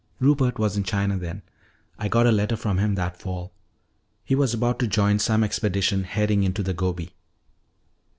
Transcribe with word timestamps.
Rupert 0.19 0.57
was 0.57 0.75
in 0.77 0.83
China 0.83 1.15
then. 1.15 1.43
I 1.99 2.07
got 2.07 2.25
a 2.25 2.31
letter 2.31 2.55
from 2.55 2.79
him 2.79 2.95
that 2.95 3.19
fall. 3.21 3.51
He 4.25 4.33
was 4.33 4.51
about 4.51 4.79
to 4.79 4.87
join 4.87 5.19
some 5.19 5.43
expedition 5.43 6.05
heading 6.05 6.41
into 6.41 6.63
the 6.63 6.73
Gobi. 6.73 7.13